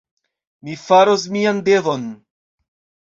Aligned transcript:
Mi 0.67 0.77
faros 0.83 1.25
mian 1.35 1.59
devon. 1.67 2.07